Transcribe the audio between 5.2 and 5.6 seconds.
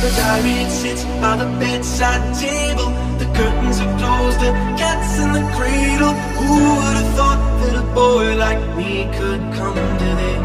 the